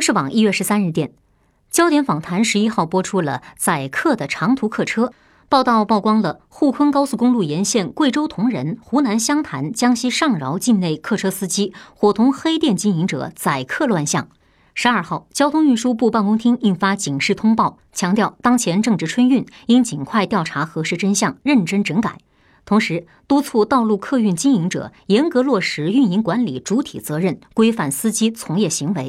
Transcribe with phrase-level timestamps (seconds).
[0.00, 1.08] 央视网一月十三日电，
[1.70, 5.12] 《焦点访谈》十一号播出了载客的长途客车
[5.50, 14.28] 报道，曝光了沪昆高速公路沿线贵州铜仁、湖南湘潭、江西上饶境内客车司机伙同黑店经营者载客乱象。
[14.72, 22.16] 十二号，交通运输部办公厅印发警示通报，强调当前正值春运，应尽快调查核实真相，认真整改。
[22.64, 29.08] 同时，督促道路客运经营者严格落实运营管理主体责任，规范司机从业行为。